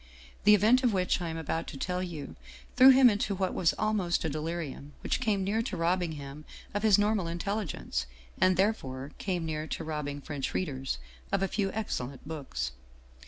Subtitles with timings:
[0.45, 2.35] The event of which I am about to tell you
[2.75, 6.43] threw him into what was almost a de lirium, which came near to robbing him
[6.73, 8.07] of his normal in telligence,
[8.39, 10.97] and therefore came near to robbing French read ers
[11.31, 12.71] of a few excellent books.